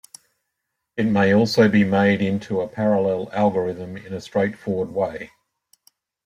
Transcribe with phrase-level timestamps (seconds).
[0.97, 5.29] It may also be made into a parallel algorithm in a straightforward way.